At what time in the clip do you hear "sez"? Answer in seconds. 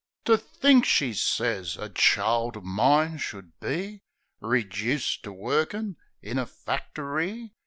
1.13-1.77